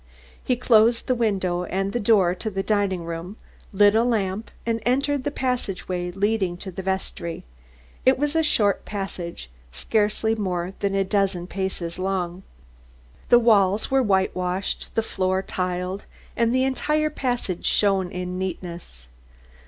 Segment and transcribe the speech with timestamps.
[0.43, 3.37] He closed the window and the door to the dining room,
[3.71, 7.43] lit a lamp, and entered the passageway leading to the vestry.
[8.03, 12.41] It was a short passageway, scarcely more than a dozen paces long.
[13.29, 16.05] The walls were whitewashed, the floor tiled
[16.35, 19.05] and the entire passage shone in neatness.